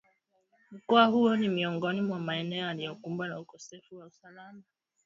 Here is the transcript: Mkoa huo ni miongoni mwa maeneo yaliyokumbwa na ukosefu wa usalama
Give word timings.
Mkoa 0.71 1.05
huo 1.05 1.35
ni 1.35 1.49
miongoni 1.49 2.01
mwa 2.01 2.19
maeneo 2.19 2.67
yaliyokumbwa 2.67 3.27
na 3.27 3.39
ukosefu 3.39 3.95
wa 3.97 4.05
usalama 4.05 4.61